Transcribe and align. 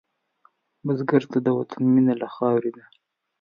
بزګر 0.85 1.23
ته 1.31 1.37
د 1.45 1.47
وطن 1.57 1.81
مینه 1.93 2.13
له 2.21 2.27
خاورې 2.35 2.71
ده 2.75 2.83